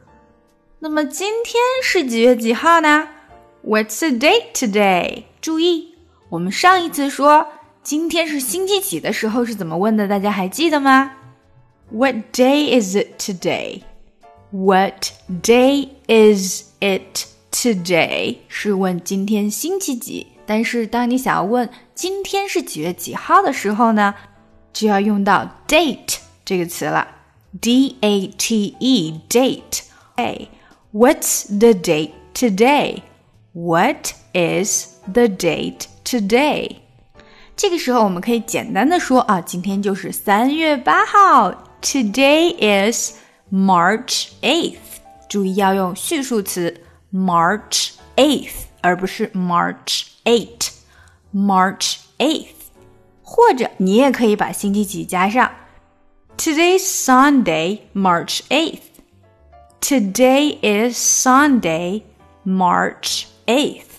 [0.80, 3.08] 那么今天是几月几号呢
[3.64, 5.24] ？What's the date today？
[5.40, 5.93] 注意，
[6.34, 7.46] 我们上一次说
[7.84, 10.08] 今天是星期几的时候是怎么问的？
[10.08, 11.12] 大家还记得吗
[11.92, 15.12] ？What day is it today？What
[15.44, 18.38] day is it today？
[18.48, 20.26] 是问今天星期几。
[20.48, 24.16] 但是当你想要问今天是几月几号的时候呢，
[24.74, 27.08] 就要用到 date 这个词了。
[27.62, 29.82] D A T E date。
[30.16, 30.48] 哎
[30.92, 33.04] ，What's the date today?
[33.52, 36.77] What is the date today?
[37.57, 41.53] 这个时候我们可以简单的说啊，今天就是三月八号。
[41.81, 42.55] Today
[42.91, 43.17] is
[43.53, 52.71] March eighth，注意要用序数词 March eighth，而不是 March eight。March eighth，
[53.23, 55.51] 或者你也可以把星期几加上
[56.39, 58.81] Today's Sunday, March eighth.
[59.81, 62.03] Today is Sunday,
[62.47, 63.92] March eighth.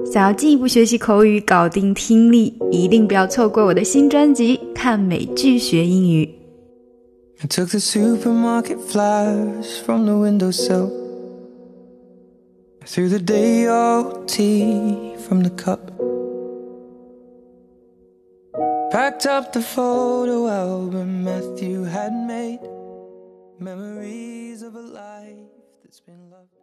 [0.05, 6.25] 想要进一步学习口语，搞定听力，一定不要错过我的新专辑《看美剧学英语》。
[7.43, 10.91] I took the supermarket flowers from the windowsill,
[12.85, 15.79] Threw the day old tea from the cup,
[18.91, 22.59] packed up the photo album Matthew had made.
[23.59, 25.49] Memories of a life
[25.83, 26.56] that's been loved.